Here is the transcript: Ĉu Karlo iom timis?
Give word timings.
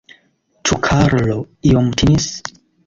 Ĉu 0.69 0.79
Karlo 0.87 1.39
iom 1.73 1.95
timis? 2.03 2.33